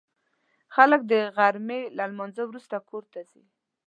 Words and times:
خلک 0.75 1.01
د 1.11 1.13
غرمې 1.35 1.81
له 1.97 2.03
لمانځه 2.11 2.43
وروسته 2.45 2.75
کور 2.89 3.03
ته 3.13 3.19
ځي 3.31 3.43